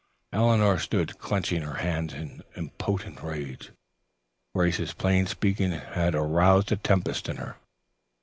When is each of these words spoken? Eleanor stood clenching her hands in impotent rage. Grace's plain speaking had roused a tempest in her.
Eleanor 0.33 0.79
stood 0.79 1.19
clenching 1.19 1.61
her 1.61 1.75
hands 1.75 2.11
in 2.11 2.41
impotent 2.57 3.21
rage. 3.21 3.69
Grace's 4.55 4.93
plain 4.95 5.27
speaking 5.27 5.73
had 5.73 6.15
roused 6.15 6.71
a 6.71 6.75
tempest 6.77 7.29
in 7.29 7.37
her. 7.37 7.57